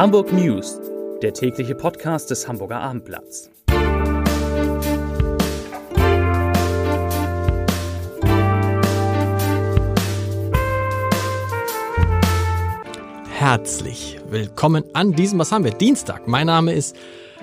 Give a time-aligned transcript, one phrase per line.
[0.00, 0.80] Hamburg News,
[1.20, 3.50] der tägliche Podcast des Hamburger Abendblatts.
[13.28, 16.26] Herzlich willkommen an diesem, was haben wir, Dienstag.
[16.26, 16.96] Mein Name ist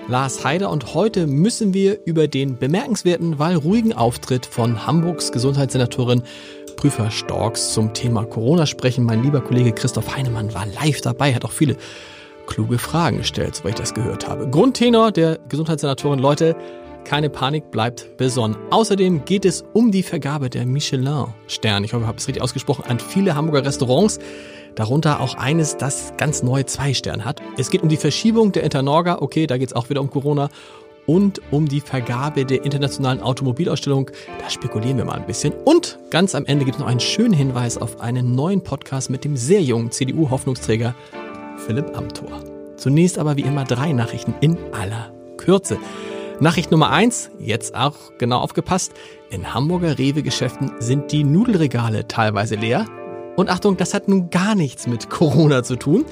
[0.08, 6.24] Lars Heider und heute müssen wir über den bemerkenswerten, weil ruhigen Auftritt von Hamburgs Gesundheitssenatorin
[6.76, 9.06] Prüfer Storks zum Thema Corona sprechen.
[9.06, 11.78] Mein lieber Kollege Christoph Heinemann war live dabei, hat auch viele
[12.48, 14.50] kluge Fragen gestellt, soweit ich das gehört habe.
[14.50, 16.56] Grundtenor der Gesundheitssenatorin, Leute,
[17.04, 18.58] keine Panik, bleibt besonnen.
[18.72, 21.86] Außerdem geht es um die Vergabe der Michelin-Sterne.
[21.86, 24.20] Ich hoffe, ich habe es richtig ausgesprochen, an viele Hamburger Restaurants.
[24.76, 27.42] Darunter auch eines, das ganz neu zwei Sterne hat.
[27.58, 29.20] Es geht um die Verschiebung der Internorga.
[29.22, 30.50] Okay, da geht es auch wieder um Corona
[31.08, 34.12] und um die Vergabe der internationalen Automobilausstellung.
[34.40, 35.54] Da spekulieren wir mal ein bisschen.
[35.66, 39.24] Und ganz am Ende gibt es noch einen schönen Hinweis auf einen neuen Podcast mit
[39.24, 40.94] dem sehr jungen CDU-Hoffnungsträger
[41.58, 42.44] Philipp Amthor.
[42.78, 45.78] Zunächst aber wie immer drei Nachrichten in aller Kürze.
[46.40, 48.94] Nachricht Nummer eins, jetzt auch genau aufgepasst.
[49.32, 52.86] In Hamburger Rewe-Geschäften sind die Nudelregale teilweise leer.
[53.36, 56.06] Und Achtung, das hat nun gar nichts mit Corona zu tun.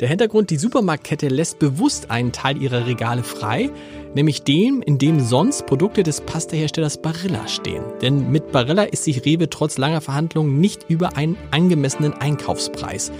[0.00, 3.70] Der Hintergrund, die Supermarktkette lässt bewusst einen Teil ihrer Regale frei,
[4.14, 7.84] nämlich dem, in dem sonst Produkte des Pastaherstellers Barilla stehen.
[8.02, 13.12] Denn mit Barilla ist sich Rewe trotz langer Verhandlungen nicht über einen angemessenen Einkaufspreis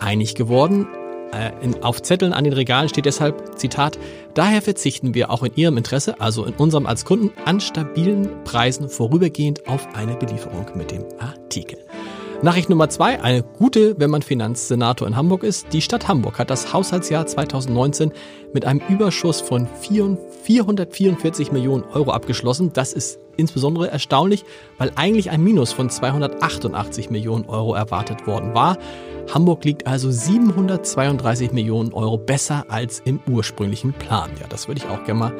[0.00, 0.86] einig geworden.
[1.34, 3.98] Äh, in, auf Zetteln an den Regalen steht deshalb, Zitat,
[4.34, 8.88] daher verzichten wir auch in Ihrem Interesse, also in unserem als Kunden, an stabilen Preisen
[8.88, 11.78] vorübergehend auf eine Belieferung mit dem Artikel.
[12.42, 15.72] Nachricht Nummer zwei, eine gute, wenn man Finanzsenator in Hamburg ist.
[15.72, 18.12] Die Stadt Hamburg hat das Haushaltsjahr 2019
[18.52, 22.72] mit einem Überschuss von 444 Millionen Euro abgeschlossen.
[22.74, 24.44] Das ist insbesondere erstaunlich,
[24.76, 28.76] weil eigentlich ein Minus von 288 Millionen Euro erwartet worden war.
[29.32, 34.30] Hamburg liegt also 732 Millionen Euro besser als im ursprünglichen Plan.
[34.40, 35.32] Ja, das würde ich auch gerne mal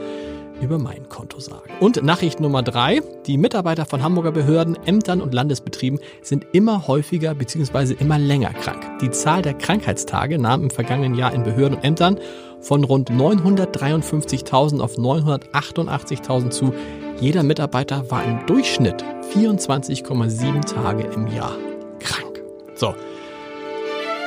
[0.61, 1.71] über mein Konto sagen.
[1.81, 3.03] Und Nachricht Nummer drei.
[3.27, 7.95] Die Mitarbeiter von Hamburger Behörden, Ämtern und Landesbetrieben sind immer häufiger bzw.
[7.99, 8.99] immer länger krank.
[9.01, 12.19] Die Zahl der Krankheitstage nahm im vergangenen Jahr in Behörden und Ämtern
[12.61, 16.73] von rund 953.000 auf 988.000 zu.
[17.21, 21.57] Jeder Mitarbeiter war im Durchschnitt 24,7 Tage im Jahr
[22.01, 22.43] krank.
[22.75, 22.95] So,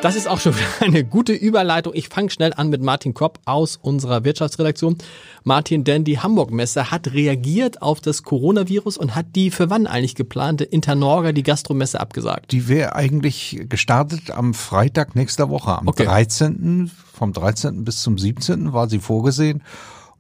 [0.02, 1.94] das ist auch schon eine gute Überleitung.
[1.96, 4.98] Ich fange schnell an mit Martin Kopp aus unserer Wirtschaftsredaktion.
[5.44, 10.16] Martin, denn die Hamburg-Messe hat reagiert auf das Coronavirus und hat die für wann eigentlich
[10.16, 12.52] geplante Internorga, die Gastromesse, abgesagt?
[12.52, 16.06] Die wäre eigentlich gestartet am Freitag nächster Woche, am okay.
[16.06, 16.92] 13.
[17.14, 17.84] Vom 13.
[17.84, 18.74] bis zum 17.
[18.74, 19.64] war sie vorgesehen.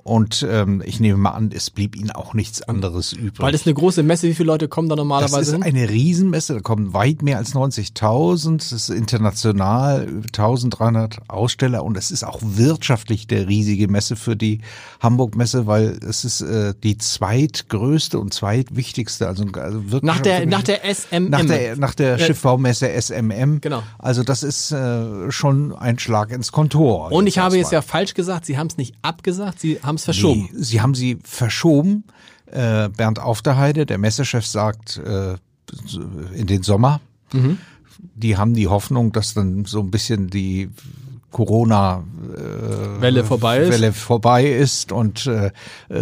[0.07, 3.41] Und ähm, ich nehme mal an, es blieb ihnen auch nichts anderes übrig.
[3.41, 5.59] Weil das ist eine große Messe, wie viele Leute kommen da normalerweise hin?
[5.59, 8.57] Das ist eine Riesenmesse, da kommen weit mehr als 90.000.
[8.57, 14.62] Das ist international, 1300 Aussteller und es ist auch wirtschaftlich der riesige Messe für die
[15.01, 20.63] Hamburg-Messe, weil es ist äh, die zweitgrößte und zweitwichtigste, also, also wirklich nach der nach
[20.63, 23.59] der SMM, nach der nach der Schiffbaumesse SMM.
[23.59, 23.84] Genau.
[24.00, 27.12] Also das ist äh, schon ein Schlag ins Kontor.
[27.12, 30.00] Und ich habe jetzt ja falsch gesagt, Sie haben es nicht abgesagt, Sie haben haben
[30.00, 30.50] es verschoben.
[30.52, 32.03] Nee, sie haben sie verschoben.
[32.46, 35.35] Äh, Bernd Aufterheide, der Messechef, sagt äh,
[36.34, 37.02] in den Sommer.
[37.34, 37.58] Mhm.
[38.16, 40.69] Die haben die Hoffnung, dass dann so ein bisschen die
[41.32, 42.04] Corona
[42.36, 43.72] äh, Welle vorbei ist.
[43.72, 45.52] Welle vorbei ist und äh,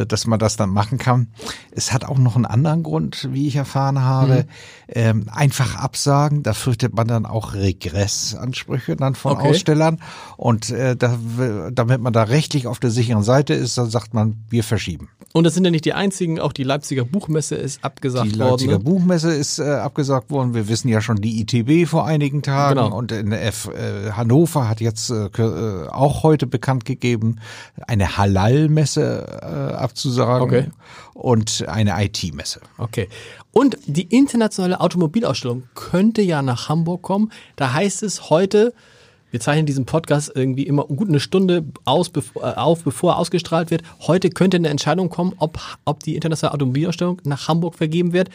[0.06, 1.28] dass man das dann machen kann.
[1.72, 4.36] Es hat auch noch einen anderen Grund, wie ich erfahren habe.
[4.36, 4.44] Mhm.
[4.88, 9.50] Ähm, einfach absagen, da fürchtet man dann auch Regressansprüche dann von okay.
[9.50, 10.00] Ausstellern
[10.38, 11.18] und äh, da,
[11.72, 15.10] damit man da rechtlich auf der sicheren Seite ist, dann sagt man, wir verschieben.
[15.36, 18.32] Und das sind ja nicht die einzigen, auch die Leipziger Buchmesse ist abgesagt worden.
[18.32, 18.90] Die Leipziger worden, ne?
[18.90, 20.54] Buchmesse ist äh, abgesagt worden.
[20.54, 22.98] Wir wissen ja schon die ITB vor einigen Tagen genau.
[22.98, 27.42] und in F, äh, Hannover hat jetzt äh, äh, auch heute bekannt gegeben,
[27.86, 30.68] eine Halal-Messe äh, abzusagen okay.
[31.14, 32.62] und eine IT-Messe.
[32.78, 33.10] Okay.
[33.52, 37.30] Und die internationale Automobilausstellung könnte ja nach Hamburg kommen.
[37.58, 38.74] Da heißt es heute,
[39.36, 43.18] wir zeichnen diesen Podcast irgendwie immer gut eine Stunde aus, bevor, äh, auf, bevor er
[43.18, 43.84] ausgestrahlt wird.
[44.08, 48.30] Heute könnte eine Entscheidung kommen, ob, ob die internationale Automobilausstellung nach Hamburg vergeben wird.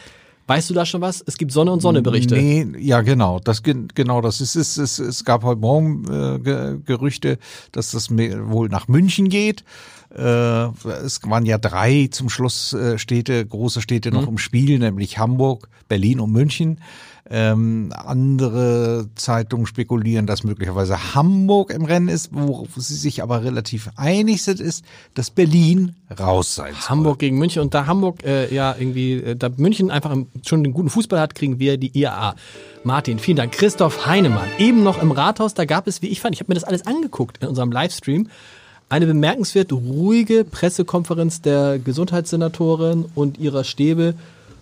[0.45, 1.23] Weißt du da schon was?
[1.25, 2.35] Es gibt Sonne und Sonne Berichte.
[2.35, 7.39] Nee, ja genau, das genau, das ist es es, es gab heute morgen äh, Gerüchte,
[7.71, 9.63] dass das wohl nach München geht.
[10.15, 10.67] Äh,
[11.05, 14.29] es waren ja drei zum Schluss äh, Städte, große Städte noch mhm.
[14.29, 16.79] im Spiel, nämlich Hamburg, Berlin und München.
[17.33, 23.89] Ähm, andere Zeitungen spekulieren, dass möglicherweise Hamburg im Rennen ist, wo sie sich aber relativ
[23.95, 26.89] einig sind, ist, dass Berlin raus sein soll.
[26.89, 30.13] Hamburg gegen München und da Hamburg äh, ja irgendwie, äh, da München einfach
[30.45, 32.35] schon einen guten Fußball hat, kriegen wir die IAA.
[32.83, 33.53] Martin, vielen Dank.
[33.53, 36.55] Christoph Heinemann, eben noch im Rathaus, da gab es, wie ich fand, ich habe mir
[36.55, 38.27] das alles angeguckt in unserem Livestream,
[38.91, 44.15] eine bemerkenswert ruhige Pressekonferenz der Gesundheitssenatorin und ihrer Stäbe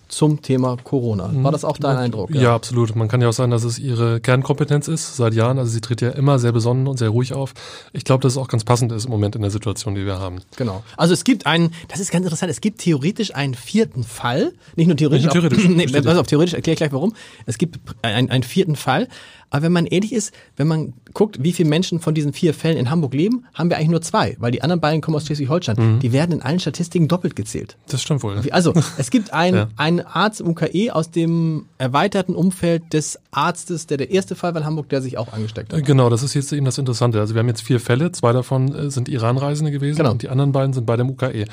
[0.07, 1.31] zum Thema Corona.
[1.33, 2.33] War das auch dein Eindruck?
[2.33, 2.41] Ja.
[2.41, 2.55] ja.
[2.55, 2.95] absolut.
[2.95, 5.57] Man kann ja auch sagen, dass es ihre Kernkompetenz ist seit Jahren.
[5.57, 7.53] Also sie tritt ja immer sehr besonnen und sehr ruhig auf.
[7.93, 10.19] Ich glaube, dass es auch ganz passend ist im Moment in der Situation, die wir
[10.19, 10.41] haben.
[10.57, 10.83] Genau.
[10.97, 14.51] Also es gibt einen, das ist ganz interessant, es gibt theoretisch einen vierten Fall.
[14.75, 15.25] Nicht nur theoretisch.
[15.25, 15.65] Nicht nur theoretisch.
[15.65, 17.13] Auch, nee, pass auf, theoretisch erkläre ich gleich warum.
[17.45, 19.07] Es gibt einen, einen vierten Fall.
[19.50, 22.78] Aber wenn man ehrlich ist, wenn man guckt, wie viele Menschen von diesen vier Fällen
[22.78, 25.75] in Hamburg leben, haben wir eigentlich nur zwei, weil die anderen beiden kommen aus Schleswig-Holstein.
[25.78, 26.00] Mhm.
[26.00, 27.78] Die werden in allen Statistiken doppelt gezählt.
[27.88, 28.40] Das stimmt wohl.
[28.51, 29.68] Also, es gibt einen, ja.
[29.75, 34.62] einen Arzt im UKE aus dem erweiterten Umfeld des Arztes, der der erste Fall war
[34.62, 35.84] in Hamburg, der sich auch angesteckt hat.
[35.86, 37.19] Genau, das ist jetzt eben das Interessante.
[37.19, 40.12] Also wir haben jetzt vier Fälle, zwei davon äh, sind Iran-Reisende gewesen genau.
[40.12, 41.46] und die anderen beiden sind bei dem UKE.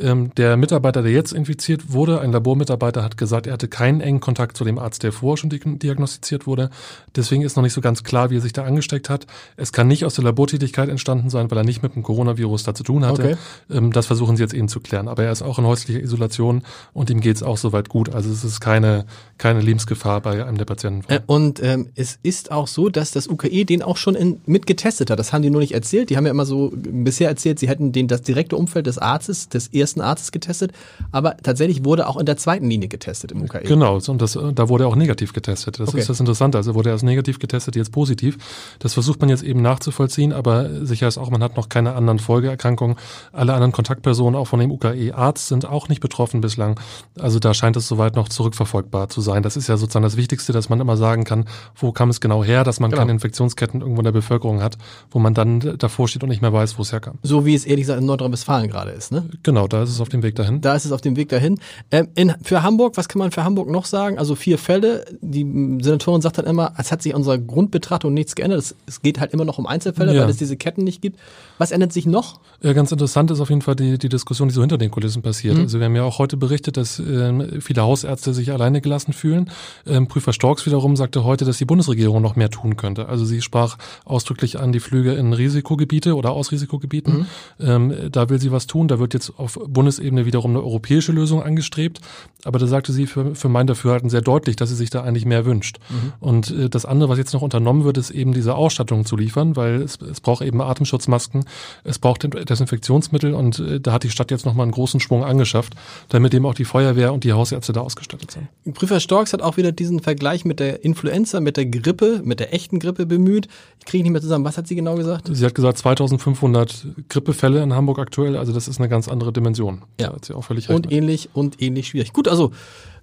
[0.00, 4.20] Ähm, der Mitarbeiter, der jetzt infiziert wurde, ein Labormitarbeiter, hat gesagt, er hatte keinen engen
[4.20, 6.70] Kontakt zu dem Arzt, der vorher schon diagnostiziert wurde.
[7.14, 9.26] Deswegen ist noch nicht so ganz klar, wie er sich da angesteckt hat.
[9.56, 12.74] Es kann nicht aus der Labortätigkeit entstanden sein, weil er nicht mit dem Coronavirus da
[12.74, 13.22] zu tun hatte.
[13.22, 13.36] Okay.
[13.70, 15.08] Ähm, das versuchen sie jetzt eben zu klären.
[15.08, 16.62] Aber er ist auch in häuslicher Isolation
[16.92, 18.14] und ihm geht es auch soweit gut.
[18.14, 19.06] Also es ist keine,
[19.38, 21.10] keine Lebensgefahr bei einem der Patienten.
[21.12, 24.66] Äh, und ähm, es ist auch so, dass das UKE den auch schon in, mit
[24.66, 25.18] getestet hat.
[25.18, 26.10] Das haben die nur nicht erzählt.
[26.10, 29.48] Die haben ja immer so bisher erzählt, sie hätten den das direkte Umfeld des Arztes,
[29.48, 30.72] des ersten Arztes getestet.
[31.10, 33.60] Aber tatsächlich wurde auch in der zweiten Linie getestet im UKE.
[33.64, 35.80] Genau, und das, da wurde er auch negativ getestet.
[35.80, 36.00] Das okay.
[36.00, 36.58] ist das Interessante.
[36.58, 38.38] Also wurde er als negativ getestet, jetzt positiv.
[38.78, 42.18] Das versucht man jetzt eben nachzuvollziehen, aber sicher ist auch, man hat noch keine anderen
[42.18, 42.96] Folgeerkrankungen.
[43.32, 46.78] Alle anderen Kontaktpersonen, auch von dem UKE-Arzt, sind auch nicht betroffen bislang.
[47.18, 49.42] Also da scheint es soweit noch zurückverfolgbar zu sein.
[49.42, 51.46] Das ist ja sozusagen das Wichtigste, dass man immer sagen kann,
[51.76, 53.00] wo kam es genau her, dass man genau.
[53.00, 54.78] keine Infektionsketten irgendwo in der Bevölkerung hat,
[55.10, 57.18] wo man dann davor steht und nicht mehr weiß, wo es herkam.
[57.22, 59.28] So wie es ehrlich gesagt in Nordrhein-Westfalen gerade ist, ne?
[59.42, 60.60] Genau, da ist es auf dem Weg dahin.
[60.60, 61.58] Da ist es auf dem Weg dahin.
[61.90, 64.18] Ähm, in, für Hamburg, was kann man für Hamburg noch sagen?
[64.18, 65.04] Also vier Fälle.
[65.20, 65.44] Die
[65.80, 68.58] Senatorin sagt dann immer, es hat sich unser Grundbetrachtung nichts geändert.
[68.58, 70.22] Es, es geht halt immer noch um Einzelfälle, ja.
[70.22, 71.18] weil es diese Ketten nicht gibt.
[71.58, 72.40] Was ändert sich noch?
[72.62, 75.22] Ja, ganz interessant ist auf jeden Fall die, die Diskussion, die so hinter den Kulissen
[75.22, 75.56] passiert.
[75.56, 75.62] Mhm.
[75.62, 79.50] Also wir haben ja auch heute berichtet, dass äh, viele Hausärzte sich alleine gelassen fühlen.
[79.86, 83.08] Ähm, Prüfer Storks wiederum sagte heute, dass die Bundesregierung noch mehr tun könnte.
[83.08, 87.18] Also sie sprach ausdrücklich an die Flüge in Risikogebiete oder aus Risikogebieten.
[87.18, 87.26] Mhm.
[87.60, 88.88] Ähm, da will sie was tun.
[88.88, 92.00] Da wird jetzt auf Bundesebene wiederum eine europäische Lösung angestrebt.
[92.44, 95.24] Aber da sagte sie für, für mein Dafürhalten sehr deutlich, dass sie sich da eigentlich
[95.24, 95.78] mehr wünscht.
[95.90, 96.12] Mhm.
[96.18, 99.56] Und äh, das andere, was jetzt noch unternommen wird, ist eben diese Ausstattung zu liefern,
[99.56, 101.44] weil es, es braucht eben Atemschutzmasken,
[101.84, 105.74] es braucht Desinfektionsmittel und äh, da hat die Stadt jetzt nochmal einen großen Schwung angeschafft,
[106.08, 108.74] damit eben auch die Feuerwehr und die Hausärzte da ausgestattet sind.
[108.74, 112.54] Prüfer Storks hat auch wieder diesen Vergleich mit der Influenza, mit der Grippe, mit der
[112.54, 113.48] echten Grippe bemüht.
[113.78, 114.44] Ich kriege nicht mehr zusammen.
[114.44, 115.28] Was hat sie genau gesagt?
[115.30, 119.82] Sie hat gesagt 2500 Grippefälle in Hamburg aktuell, also das ist eine ganz andere Dimension.
[120.00, 120.12] Ja.
[120.12, 120.76] Hat sie auch völlig recht.
[120.76, 122.12] Und ähnlich und ähnlich schwierig.
[122.12, 122.52] Gut, also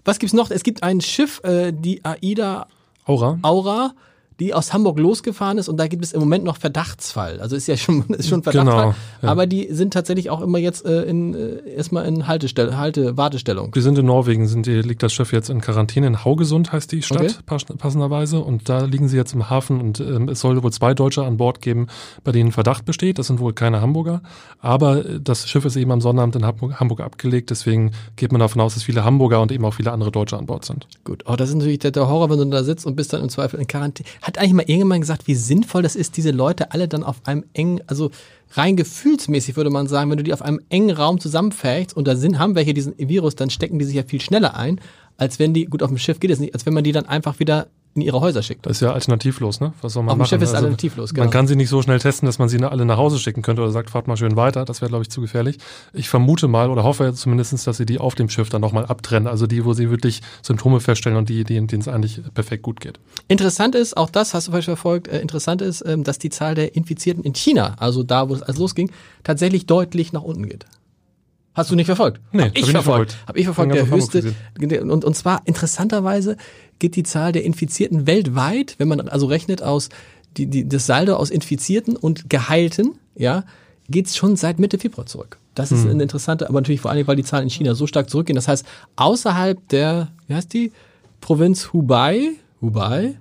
[0.05, 0.49] was gibt's noch?
[0.49, 2.67] Es gibt ein Schiff, äh, die AIDA
[3.09, 3.39] Aura.
[3.41, 3.91] Aura
[4.39, 7.39] die aus Hamburg losgefahren ist und da gibt es im Moment noch Verdachtsfall.
[7.41, 8.83] Also ist ja schon, ist schon Verdachtsfall.
[8.83, 9.29] Genau, ja.
[9.29, 13.71] Aber die sind tatsächlich auch immer jetzt äh, in, äh, erstmal in Haltestelle, Halte, Wartestellung.
[13.71, 16.07] Die sind in Norwegen, sind die, liegt das Schiff jetzt in Quarantäne.
[16.07, 17.75] In Haugesund heißt die Stadt, okay.
[17.77, 18.39] passenderweise.
[18.39, 21.37] Und da liegen sie jetzt im Hafen und ähm, es soll wohl zwei Deutsche an
[21.37, 21.87] Bord geben,
[22.23, 23.19] bei denen Verdacht besteht.
[23.19, 24.21] Das sind wohl keine Hamburger.
[24.59, 27.49] Aber äh, das Schiff ist eben am Sonnabend in Hamburg, Hamburg abgelegt.
[27.49, 30.45] Deswegen geht man davon aus, dass viele Hamburger und eben auch viele andere Deutsche an
[30.45, 30.87] Bord sind.
[31.03, 33.29] Gut, oh, das ist natürlich der Horror, wenn du da sitzt und bist dann im
[33.29, 34.07] Zweifel in Quarantäne.
[34.29, 37.45] Hat eigentlich mal irgendjemand gesagt, wie sinnvoll das ist, diese Leute alle dann auf einem
[37.53, 38.11] engen, also
[38.51, 42.15] rein gefühlsmäßig würde man sagen, wenn du die auf einem engen Raum zusammenfähigst und da
[42.15, 44.79] sind, haben welche diesen Virus, dann stecken die sich ja viel schneller ein,
[45.17, 47.07] als wenn die, gut, auf dem Schiff geht es nicht, als wenn man die dann
[47.07, 48.65] einfach wieder in ihre Häuser schickt.
[48.65, 49.73] Das ist ja alternativlos, ne?
[49.81, 50.29] Was soll man Auf machen?
[50.29, 51.25] Schiff ist also, alternativlos, genau.
[51.25, 53.61] Man kann sie nicht so schnell testen, dass man sie alle nach Hause schicken könnte
[53.61, 54.65] oder sagt, fahrt mal schön weiter.
[54.65, 55.57] Das wäre, glaube ich, zu gefährlich.
[55.93, 59.27] Ich vermute mal oder hoffe zumindest, dass sie die auf dem Schiff dann nochmal abtrennen.
[59.27, 62.99] Also die, wo sie wirklich Symptome feststellen und die, denen es eigentlich perfekt gut geht.
[63.27, 66.55] Interessant ist, auch das hast du vielleicht verfolgt, äh, interessant ist, ähm, dass die Zahl
[66.55, 68.91] der Infizierten in China, also da, wo es alles losging,
[69.23, 70.65] tatsächlich deutlich nach unten geht.
[71.53, 72.21] Hast du nicht verfolgt?
[72.31, 73.17] Nee, hab ich, hab verfolgt.
[73.27, 74.33] Hab ich verfolgt, der höchste.
[74.59, 76.37] Und, und zwar interessanterweise
[76.77, 79.89] geht die Zahl der Infizierten weltweit, wenn man also rechnet aus
[80.37, 83.43] die, die, das Saldo aus Infizierten und Geheilten, ja,
[83.89, 85.37] geht's schon seit Mitte Februar zurück.
[85.55, 85.91] Das ist hm.
[85.91, 88.35] eine interessante, aber natürlich vor allem, weil die Zahlen in China so stark zurückgehen.
[88.35, 88.65] Das heißt,
[88.95, 90.71] außerhalb der, wie heißt die,
[91.19, 92.29] Provinz Hubei,
[92.61, 93.17] Hubei,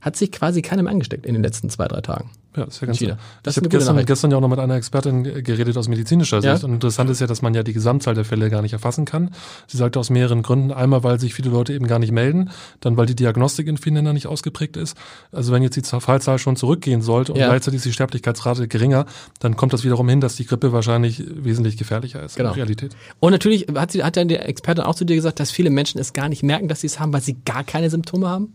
[0.00, 2.30] hat sich quasi keinem angesteckt in den letzten zwei, drei Tagen.
[2.56, 3.18] Ja, das ist ja ganz China.
[3.42, 6.54] Das ich habe gestern, gestern ja auch noch mit einer Expertin geredet aus medizinischer Ja.
[6.54, 6.64] Sicht.
[6.64, 9.30] Und interessant ist ja, dass man ja die Gesamtzahl der Fälle gar nicht erfassen kann.
[9.66, 10.70] Sie sagte aus mehreren Gründen.
[10.72, 12.50] Einmal, weil sich viele Leute eben gar nicht melden.
[12.80, 14.96] Dann, weil die Diagnostik in vielen Ländern nicht ausgeprägt ist.
[15.32, 17.48] Also wenn jetzt die Fallzahl schon zurückgehen sollte und Ja.
[17.48, 19.06] gleichzeitig ist die Sterblichkeitsrate geringer,
[19.40, 22.50] dann kommt das wiederum hin, dass die Grippe wahrscheinlich wesentlich gefährlicher ist Genau.
[22.50, 22.96] in der Realität.
[23.20, 26.00] Und natürlich hat, sie, hat dann der Experte auch zu dir gesagt, dass viele Menschen
[26.00, 28.52] es gar nicht merken, dass sie es haben, weil sie gar keine Symptome haben?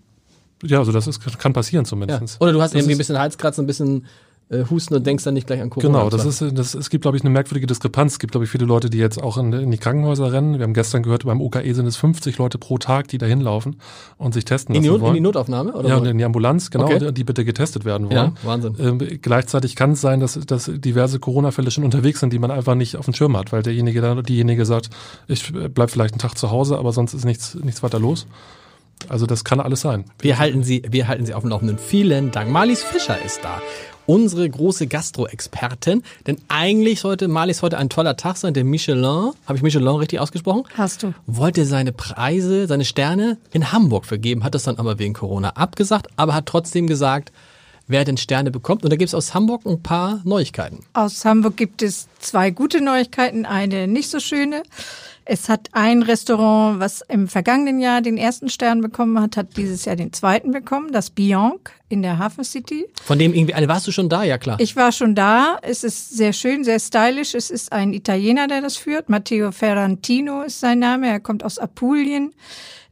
[0.63, 1.89] Ja, also das ist, kann passieren Ja.
[1.89, 2.41] zumindest.
[2.41, 4.05] Oder du hast Das irgendwie ein bisschen Halskratzen, ein bisschen
[4.51, 5.87] äh, Husten und denkst dann nicht gleich an Corona.
[5.99, 8.13] Genau, das ist, das, es gibt, glaube ich, eine merkwürdige Diskrepanz.
[8.13, 10.57] Es gibt, glaube ich, viele Leute, die jetzt auch in, in die Krankenhäuser rennen.
[10.57, 13.75] Wir haben gestern gehört, beim UKE sind es 50 Leute pro Tag, die da hinlaufen
[14.17, 15.13] und sich testen in, die lassen in wollen.
[15.13, 15.73] die Notaufnahme?
[15.73, 16.97] Oder ja, und in die Ambulanz, genau, Okay.
[16.99, 18.31] die, die bitte getestet werden Ja, wollen.
[18.41, 18.75] Wahnsinn.
[18.79, 22.73] Ähm, gleichzeitig kann es sein, dass, dass diverse Corona-Fälle schon unterwegs sind, die man einfach
[22.73, 24.89] nicht auf dem Schirm hat, weil derjenige dann, diejenige sagt,
[25.27, 28.25] ich bleib vielleicht einen Tag zu Hause, aber sonst ist nichts, nichts weiter los.
[29.07, 30.05] Also das kann alles sein.
[30.19, 31.77] Wir halten Sie, wir halten Sie auf dem Laufenden.
[31.77, 32.51] Vielen Dank.
[32.51, 33.61] Marlies Fischer ist da.
[34.05, 36.03] Unsere große Gastro-Expertin.
[36.25, 38.53] Denn eigentlich sollte Marlies heute ein toller Tag sein.
[38.53, 40.63] Der Michelin, habe ich Michelin richtig ausgesprochen?
[40.75, 41.13] Hast du.
[41.27, 46.07] Wollte seine Preise, seine Sterne in Hamburg vergeben, hat das dann aber wegen Corona abgesagt,
[46.15, 47.31] aber hat trotzdem gesagt,
[47.89, 48.83] wer denn Sterne bekommt.
[48.85, 50.85] Und da gibt es aus Hamburg ein paar Neuigkeiten.
[50.93, 54.63] Aus Hamburg gibt es zwei gute Neuigkeiten, eine nicht so schöne.
[55.31, 59.85] Es hat ein Restaurant, was im vergangenen Jahr den ersten Stern bekommen hat, hat dieses
[59.85, 62.87] Jahr den zweiten bekommen, das Bianc in der Hafen City.
[63.03, 64.23] Von dem irgendwie eine, warst du schon da?
[64.23, 64.59] Ja, klar.
[64.59, 65.59] Ich war schon da.
[65.61, 67.35] Es ist sehr schön, sehr stylisch.
[67.35, 69.09] Es ist ein Italiener, der das führt.
[69.09, 71.07] Matteo Ferrantino ist sein Name.
[71.07, 72.33] Er kommt aus Apulien.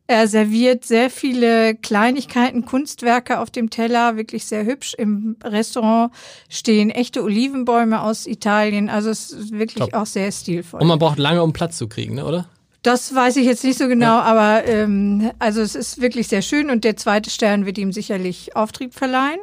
[0.10, 4.94] Er serviert sehr viele Kleinigkeiten, Kunstwerke auf dem Teller, wirklich sehr hübsch.
[4.98, 6.14] Im Restaurant
[6.48, 8.90] stehen echte Olivenbäume aus Italien.
[8.90, 9.94] Also es ist wirklich Top.
[9.94, 10.80] auch sehr stilvoll.
[10.82, 12.48] Und man braucht lange, um Platz zu kriegen, ne, oder?
[12.84, 16.70] Das weiß ich jetzt nicht so genau, aber ähm, also es ist wirklich sehr schön
[16.70, 19.40] und der zweite Stern wird ihm sicherlich Auftrieb verleihen.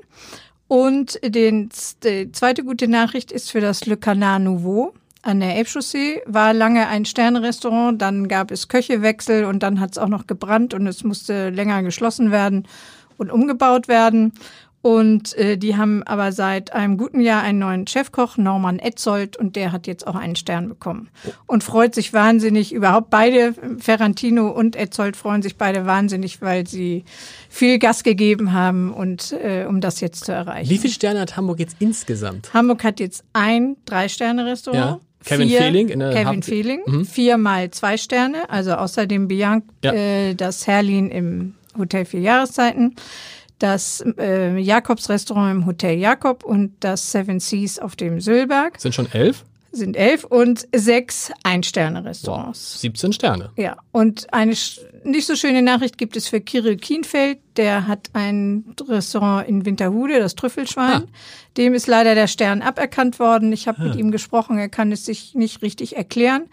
[0.67, 1.69] Und den,
[2.05, 4.95] die zweite gute Nachricht ist für das Le Canard Nouveau
[5.25, 6.23] an der Elbchaussee.
[6.27, 10.75] War lange ein Sternrestaurant, dann gab es Köchewechsel und dann hat es auch noch gebrannt
[10.75, 12.69] und es musste länger geschlossen werden
[13.17, 14.33] und umgebaut werden.
[14.85, 19.57] Und äh, die haben aber seit einem guten Jahr einen neuen Chefkoch, Norman Etzold, und
[19.57, 21.09] der hat jetzt auch einen Stern bekommen.
[21.47, 27.07] Und freut sich wahnsinnig, überhaupt beide, Ferrantino und Etzold freuen sich beide wahnsinnig, weil sie
[27.49, 30.69] viel Gas gegeben haben und äh, um das jetzt zu erreichen.
[30.69, 32.53] Wie viele Sterne hat Hamburg jetzt insgesamt?
[32.53, 35.01] Hamburg hat jetzt ein Drei-Sterne-Restaurant.
[35.01, 35.14] Ja.
[35.25, 36.81] Kevin Vier- Fehling in der Kevin Hafen- Fehling.
[36.87, 37.05] Mhm.
[37.07, 39.93] Viermal zwei Sterne, also außer dem Bianc, Ja.
[39.93, 42.95] äh, das Herlin im Hotel Vier Jahreszeiten,
[43.59, 49.11] das äh, Jakobs-Restaurant im Hotel Jakob und das Seven Seas auf dem Sülberg Sind schon
[49.13, 49.45] elf?
[49.73, 52.81] sind elf und sechs Ein-Sterne-Restaurants.
[52.81, 53.51] 17 Sterne.
[53.57, 54.55] Ja, und eine
[55.05, 57.39] nicht so schöne Nachricht gibt es für Kirill Kienfeld.
[57.57, 61.05] Der hat ein Restaurant in Winterhude, das Trüffelschwein.
[61.05, 61.09] Ah.
[61.57, 63.53] Dem ist leider der Stern aberkannt worden.
[63.53, 66.47] Ich habe mit ihm gesprochen, er kann es sich nicht richtig erklären,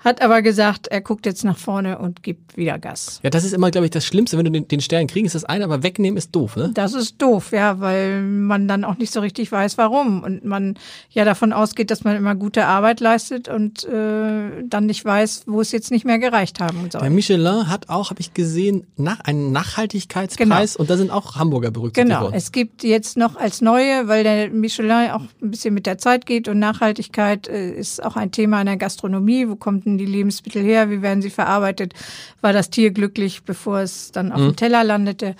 [0.00, 3.20] hat aber gesagt, er guckt jetzt nach vorne und gibt wieder Gas.
[3.22, 4.36] Ja, das ist immer, glaube ich, das Schlimmste.
[4.36, 6.72] Wenn du den, den Stern kriegst, ist das eine, aber wegnehmen ist doof, ne?
[6.74, 10.24] Das ist doof, ja, weil man dann auch nicht so richtig weiß, warum.
[10.24, 10.76] Und man
[11.10, 15.60] ja davon ausgeht, dass man immer gute Arbeit leistet und äh, dann nicht weiß, wo
[15.60, 17.00] es jetzt nicht mehr gereicht haben soll.
[17.00, 20.80] Der Michelin hat auch, habe ich gesehen, nach, einen Nachhaltigkeitspreis Genau.
[20.82, 22.34] und da sind auch Hamburger berücksichtigt Genau, worden.
[22.34, 26.24] es gibt jetzt noch als neue, weil der Michelin auch ein bisschen mit der Zeit
[26.26, 29.48] geht und Nachhaltigkeit äh, ist auch ein Thema in der Gastronomie.
[29.48, 30.90] Wo kommen denn die Lebensmittel her?
[30.90, 31.94] Wie werden sie verarbeitet?
[32.40, 35.34] War das Tier glücklich, bevor es dann auf dem Teller landete?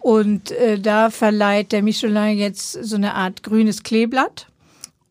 [0.00, 4.48] Und äh, da verleiht der Michelin jetzt so eine Art grünes Kleeblatt.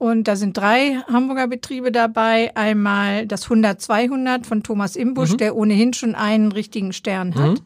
[0.01, 2.55] Und da sind drei Hamburger Betriebe dabei.
[2.55, 7.61] Einmal das 100-200 von Thomas Imbusch, der ohnehin schon einen richtigen Stern hat.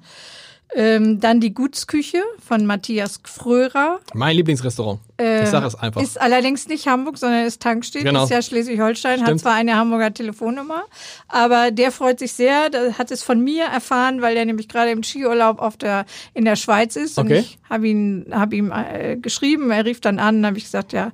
[0.73, 3.99] Ähm, dann die Gutsküche von Matthias Fröhrer.
[4.13, 4.99] mein Lieblingsrestaurant.
[5.17, 6.01] ich sage es einfach.
[6.01, 8.23] Ist allerdings nicht Hamburg, sondern ist Tankstedt, Genau.
[8.25, 10.83] ist ja Schleswig-Holstein, hat zwar eine Hamburger Telefonnummer,
[11.29, 14.91] aber der freut sich sehr, der hat es von mir erfahren, weil er nämlich gerade
[14.91, 17.39] im Skiurlaub auf der, in der Schweiz ist und Okay.
[17.39, 21.11] ich habe ihn, hab ihm äh, geschrieben, er rief dann an, habe ich gesagt, ja,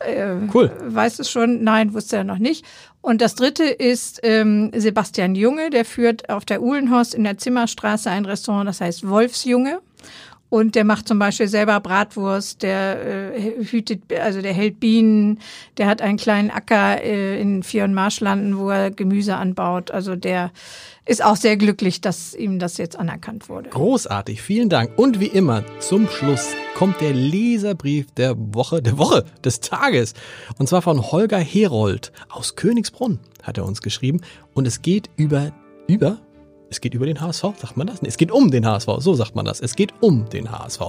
[0.00, 0.72] äh, Cool.
[0.82, 1.62] weißt du schon?
[1.62, 2.64] Nein, wusste er noch nicht.
[3.04, 8.08] Und das dritte ist ähm, Sebastian Junge, der führt auf der Uhlenhorst in der Zimmerstraße
[8.08, 9.80] ein Restaurant, das heißt Wolfsjunge.
[10.50, 15.40] Und der macht zum Beispiel selber Bratwurst, der äh, hütet, also der hält Bienen,
[15.78, 19.90] der hat einen kleinen Acker äh, in Vier- und Marschlanden, wo er Gemüse anbaut.
[19.90, 20.52] Also der
[21.06, 23.70] ist auch sehr glücklich, dass ihm das jetzt anerkannt wurde.
[23.70, 24.96] Großartig, vielen Dank.
[24.96, 30.14] Und wie immer, zum Schluss kommt der Leserbrief der Woche, der Woche, des Tages.
[30.58, 34.20] Und zwar von Holger Herold aus Königsbrunn hat er uns geschrieben.
[34.54, 35.52] Und es geht über,
[35.86, 36.18] über,
[36.74, 38.02] es geht über den HSV, sagt man das?
[38.02, 39.60] Nee, es geht um den HSV, so sagt man das.
[39.60, 40.80] Es geht um den HSV.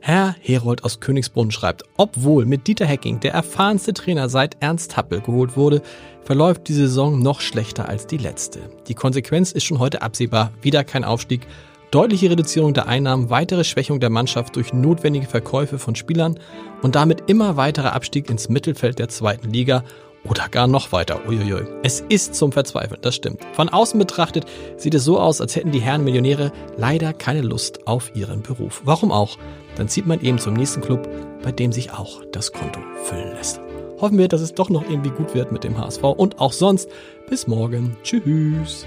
[0.00, 5.22] Herr Herold aus Königsbrunn schreibt, obwohl mit Dieter Hecking der erfahrenste Trainer seit Ernst Happel
[5.22, 5.80] geholt wurde,
[6.24, 8.60] verläuft die Saison noch schlechter als die letzte.
[8.86, 11.46] Die Konsequenz ist schon heute absehbar, wieder kein Aufstieg,
[11.90, 16.38] deutliche Reduzierung der Einnahmen, weitere Schwächung der Mannschaft durch notwendige Verkäufe von Spielern
[16.82, 19.84] und damit immer weiterer Abstieg ins Mittelfeld der zweiten Liga
[20.24, 21.20] oder gar noch weiter.
[21.28, 21.66] Uiuiui.
[21.82, 23.40] Es ist zum Verzweifeln, das stimmt.
[23.52, 27.86] Von außen betrachtet sieht es so aus, als hätten die Herren Millionäre leider keine Lust
[27.86, 28.82] auf ihren Beruf.
[28.84, 29.36] Warum auch?
[29.76, 31.08] Dann zieht man eben zum nächsten Club,
[31.42, 33.60] bei dem sich auch das Konto füllen lässt.
[34.00, 36.88] Hoffen wir, dass es doch noch irgendwie gut wird mit dem HSV und auch sonst.
[37.28, 37.96] Bis morgen.
[38.02, 38.86] Tschüss.